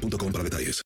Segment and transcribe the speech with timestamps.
[0.00, 0.82] boostmobile.com para detalles.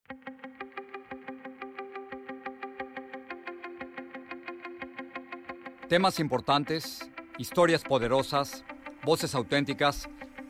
[5.89, 8.65] Temas importantes, historias poderosas,
[9.05, 10.09] voces auténticas.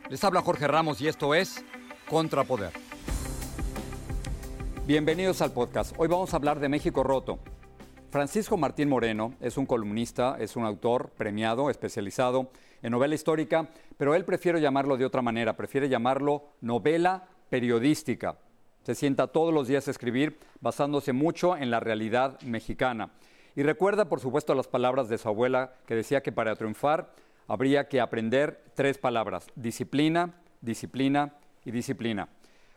[0.09, 1.65] Les habla Jorge Ramos y esto es
[2.09, 2.73] Contrapoder.
[4.87, 5.95] Bienvenidos al podcast.
[5.99, 7.41] Hoy vamos a hablar de México Roto.
[8.11, 14.15] Francisco Martín Moreno es un columnista, es un autor premiado, especializado en novela histórica, pero
[14.15, 18.39] él prefiere llamarlo de otra manera, prefiere llamarlo novela periodística.
[18.85, 23.11] Se sienta todos los días a escribir basándose mucho en la realidad mexicana.
[23.57, 27.11] Y recuerda, por supuesto, las palabras de su abuela que decía que para triunfar
[27.49, 31.33] habría que aprender tres palabras, disciplina, disciplina
[31.65, 32.29] y disciplina.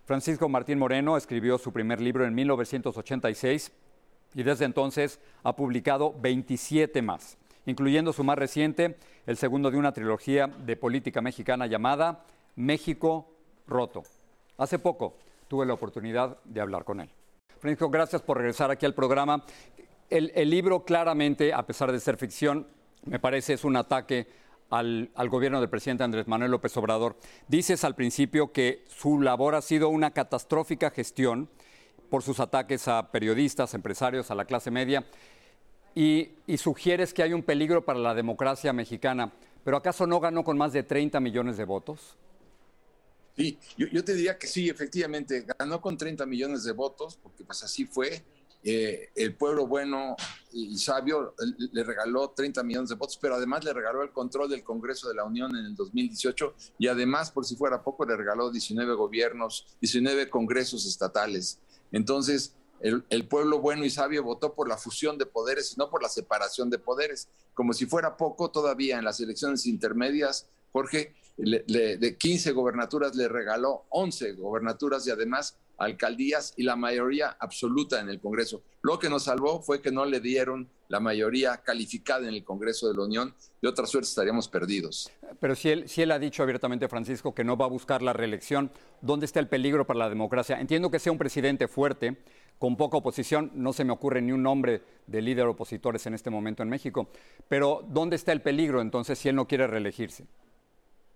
[0.06, 3.74] Francisco Martín Moreno escribió su primer libro en 1986
[4.34, 9.92] y desde entonces ha publicado 27 más, incluyendo su más reciente, el segundo de una
[9.92, 12.24] trilogía de política mexicana llamada
[12.56, 13.30] México
[13.68, 14.04] Roto.
[14.58, 15.18] Hace poco
[15.48, 17.10] tuve la oportunidad de hablar con él.
[17.60, 19.44] Francisco, gracias por regresar aquí al programa.
[20.10, 22.68] El, libro claramente, a pesar de ser ficción,
[23.06, 24.28] me parece es un ataque
[24.70, 27.18] al, al, gobierno del presidente Andrés Manuel López Obrador.
[27.48, 31.50] Dices al principio que su labor ha sido una catastrófica gestión
[32.10, 35.06] por sus ataques a periodistas, empresarios, a la clase media,
[35.94, 39.34] y, y sugieres que hay un peligro para la democracia mexicana.
[39.64, 42.18] ¿Pero acaso no ganó con más de 30 millones de votos?
[43.38, 47.64] Sí, yo, te diría que sí, efectivamente, ganó con 30 millones de votos, porque pues
[47.64, 48.24] así fue.
[48.64, 50.16] Eh, el pueblo bueno
[50.52, 51.36] y sabio
[51.72, 55.14] le regaló 30 millones de votos, pero además le regaló el control del Congreso de
[55.14, 59.68] la Unión en el 2018 y además, por si fuera poco, le regaló 19 gobiernos,
[59.80, 61.60] 19 congresos estatales.
[61.92, 65.92] Entonces, el, el, pueblo bueno y sabio votó por la fusión de poderes y no
[65.92, 67.30] por la separación de poderes.
[67.54, 73.86] Como si fuera poco, todavía en las elecciones intermedias, Jorge, de 15 gobernaturas le regaló
[73.90, 78.64] 11 gobernaturas y además alcaldías y la mayoría absoluta en el Congreso.
[78.82, 82.88] Lo que nos salvó fue que no le dieron la mayoría calificada en el Congreso
[82.88, 83.36] de la Unión.
[83.62, 85.12] De otra suerte estaríamos perdidos.
[85.40, 88.14] Pero si él, si él ha dicho abiertamente, Francisco, que no va a buscar la
[88.14, 88.72] reelección,
[89.02, 90.60] ¿dónde está el peligro para la democracia?
[90.60, 92.18] Entiendo que sea un presidente fuerte,
[92.60, 93.52] con poca oposición.
[93.54, 97.10] No se me ocurre ni un nombre de líder opositores en este momento en México.
[97.48, 100.26] Pero ¿dónde está el peligro entonces si él no quiere reelegirse?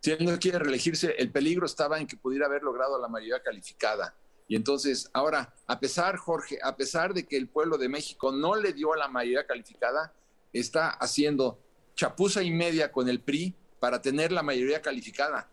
[0.02, 3.44] Si él no quiere reelegirse, el peligro estaba en que pudiera haber logrado la mayoría
[3.44, 4.16] calificada.
[4.48, 8.56] Y entonces, ahora, a pesar, Jorge, a pesar de que el pueblo de México no
[8.56, 10.12] le dio la mayoría calificada,
[10.52, 11.60] está haciendo
[11.96, 15.48] chapuza y media con el PRI para tener la mayoría calificada.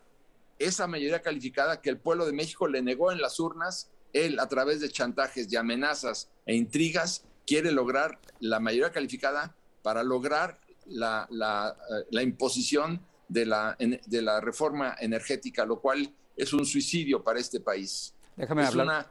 [0.57, 4.47] Esa mayoría calificada que el pueblo de México le negó en las urnas, él a
[4.47, 11.27] través de chantajes y amenazas e intrigas quiere lograr la mayoría calificada para lograr la,
[11.29, 17.23] la, eh, la imposición de la, de la reforma energética, lo cual es un suicidio
[17.23, 18.13] para este país.
[18.35, 18.85] Déjame es hablar.
[18.85, 19.07] Una,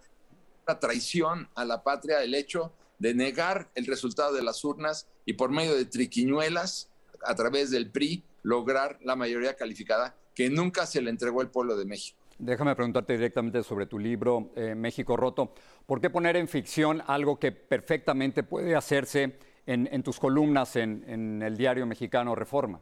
[0.66, 5.34] una traición a la patria el hecho de negar el resultado de las urnas y
[5.34, 6.90] por medio de triquiñuelas,
[7.24, 11.76] a través del PRI, lograr la mayoría calificada que nunca se le entregó el pueblo
[11.76, 12.18] de México.
[12.38, 15.52] Déjame preguntarte directamente sobre tu libro eh, México Roto.
[15.84, 21.04] ¿Por qué poner en ficción algo que perfectamente puede hacerse en, en tus columnas en,
[21.08, 22.80] en el diario mexicano Reforma?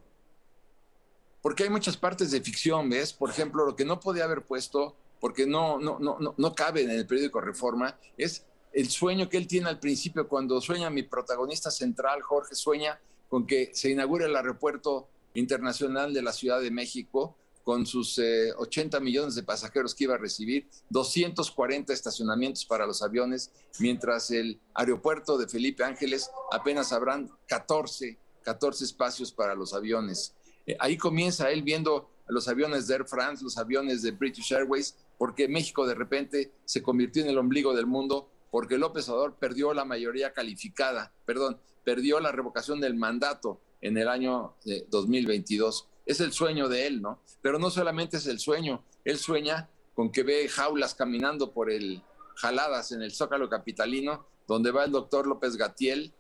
[1.47, 3.13] Porque hay muchas partes de ficción, ¿ves?
[3.13, 6.83] Por ejemplo, lo que no podía haber puesto, porque no, no, no, no, no cabe
[6.83, 11.05] en el periódico Reforma, es el sueño que él tiene al principio, cuando sueña mi
[11.05, 12.99] protagonista central, Jorge, sueña
[13.29, 18.53] con que se inaugure el aeropuerto internacional de la Ciudad de México, con sus eh,
[18.59, 24.59] 80 millones de pasajeros que iba a recibir, 240 estacionamientos para los aviones, mientras el
[24.75, 30.35] aeropuerto de Felipe Ángeles apenas habrán 14, 14 espacios para los aviones.
[30.67, 34.97] Eh, ahí comienza él viendo los aviones de Air France, los aviones de British Airways,
[35.19, 39.73] porque México de repente se convirtió en el ombligo del mundo, porque López Obrador perdió
[39.75, 44.55] la mayoría calificada, perdón, perdió la revocación del mandato en el año
[44.91, 45.89] 2022.
[46.05, 47.21] Es el sueño de él, ¿no?
[47.43, 52.03] Pero no solamente es el sueño, él sueña con que ve jaulas caminando por el,
[52.35, 56.13] jaladas en el Zócalo Capitalino, donde va el doctor López Gatiel,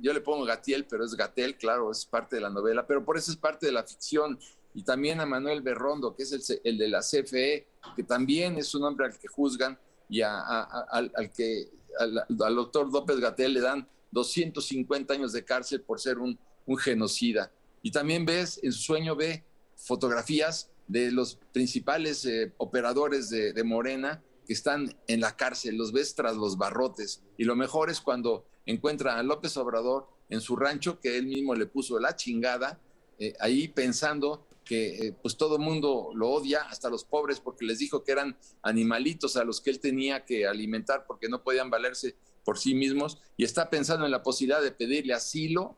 [0.00, 3.16] yo le pongo Gatiel, pero es Gatel, claro, es parte de la novela, pero por
[3.16, 4.38] eso es parte de la ficción.
[4.74, 8.74] Y también a Manuel Berrondo, que es el, el de la CFE, que también es
[8.74, 15.14] un hombre al que juzgan y al, que, al, doctor López Gatel le dan 250
[15.14, 16.38] años de cárcel por ser un,
[16.78, 17.50] genocida.
[17.82, 19.44] Y también ves, en su sueño ve
[19.76, 25.92] fotografías de los principales eh, operadores de, de Morena que están en la cárcel, los
[25.92, 27.22] ves tras los barrotes.
[27.36, 31.54] Y lo mejor es cuando encuentra a López Obrador en su rancho, que él mismo
[31.54, 32.78] le puso la chingada,
[33.18, 37.64] eh, ahí pensando que eh, pues todo el mundo lo odia, hasta los pobres, porque
[37.64, 41.70] les dijo que eran animalitos a los que él tenía que alimentar porque no podían
[41.70, 45.76] valerse por sí mismos, y está pensando en la posibilidad de pedirle asilo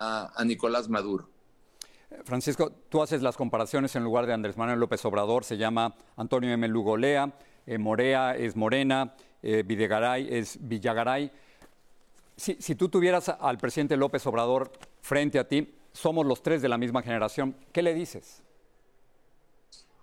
[0.00, 1.28] a, Nicolás Maduro.
[2.24, 6.50] Francisco, tú haces las comparaciones en lugar de Andrés Manuel López Obrador, se llama Antonio
[6.50, 6.66] M.
[6.68, 7.36] Lugolea,
[7.66, 11.30] eh, Morea es Morena, Videgaray es Villagaray.
[12.38, 14.70] Si, tú tuvieras al presidente López Obrador
[15.02, 17.56] frente a ti, somos los tres de la misma generación.
[17.72, 18.44] ¿Qué le dices?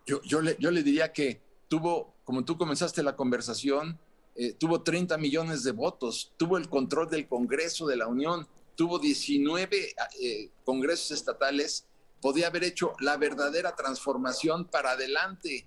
[0.05, 3.97] Yo, yo, le, yo le diría que tuvo, como tú comenzaste la conversación,
[4.35, 8.45] eh, tuvo 30 millones de votos, tuvo el control del Congreso de la Unión,
[8.75, 11.87] tuvo 19 eh, congresos estatales,
[12.21, 15.65] podía haber hecho la verdadera transformación para adelante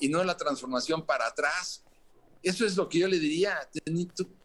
[0.00, 1.84] y no la transformación para atrás.
[2.42, 3.58] Eso es lo que yo le diría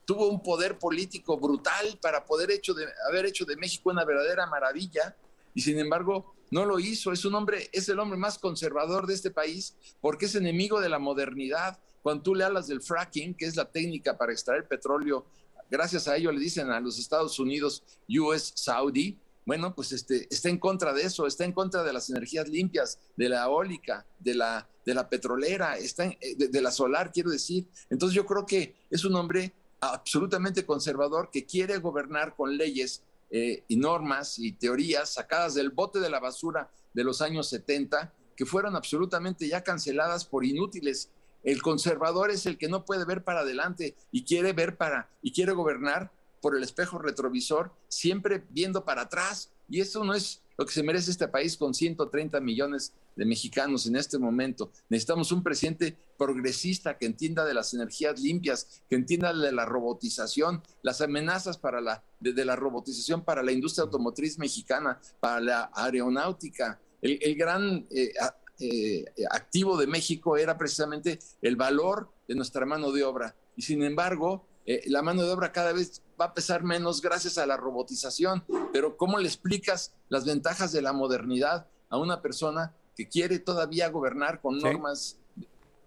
[0.06, 4.46] tuvo un poder político brutal para poder hecho de, haber hecho de México una verdadera
[4.48, 5.16] maravilla
[5.54, 7.12] y sin embargo no lo hizo.
[7.12, 10.90] Es un hombre, es el hombre más conservador de este país porque es enemigo de
[10.90, 11.80] la modernidad.
[12.02, 15.26] Cuando tú le hablas del fracking, que es la técnica para extraer petróleo,
[15.70, 20.50] gracias a ello le dicen a los Estados Unidos US Saudi, bueno, pues este, está
[20.50, 24.36] en contra de eso, está en contra de las energías limpias, de la eólica, de
[24.36, 27.68] la, de la petrolera, está eh, de, de, la solar, quiero decir.
[27.90, 29.54] Entonces yo creo que es un hombre
[29.92, 36.00] absolutamente conservador que quiere gobernar con leyes eh, y normas y teorías sacadas del bote
[36.00, 41.10] de la basura de los años 70 que fueron absolutamente ya canceladas por inútiles.
[41.44, 45.32] El conservador es el que no puede ver para adelante y quiere ver para y
[45.32, 49.52] quiere gobernar por el espejo retrovisor, siempre viendo para atrás.
[49.70, 53.86] Y eso no es lo que se merece este país con 130 millones de mexicanos
[53.86, 54.72] en este momento.
[54.90, 60.64] Necesitamos un presidente progresista que entienda de las energías limpias, que entienda de la robotización,
[60.82, 66.80] las amenazas para la, de, la robotización para la industria automotriz mexicana, para la aeronáutica.
[67.02, 68.14] El, gran eh,
[68.60, 73.36] eh, activo de México era precisamente el valor de nuestra mano de obra.
[73.58, 77.38] Y sin embargo, eh, la mano de obra cada vez va a pesar menos gracias
[77.38, 78.46] a la robotización.
[78.72, 83.90] Pero ¿cómo le explicas las ventajas de la modernidad a una persona que quiere todavía
[83.90, 85.18] gobernar con normas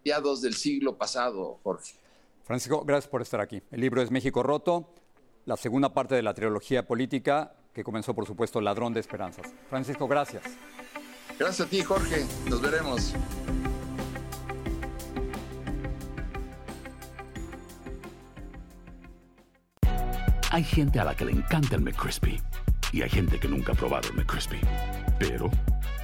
[0.05, 1.95] de del siglo pasado, Jorge.
[2.45, 3.61] Francisco, gracias por estar aquí.
[3.73, 4.89] El libro es México Roto,
[5.47, 9.53] la segunda parte de la trilogía política que comenzó, por supuesto, Ladrón de Esperanzas.
[9.69, 10.45] Francisco, gracias.
[11.39, 12.25] Gracias a ti, Jorge.
[12.49, 13.15] Nos veremos.
[20.53, 22.41] Hay gente a la que le encanta el McCrispy
[22.93, 24.61] y hay gente que nunca ha probado el McCrispy.
[25.19, 25.51] Pero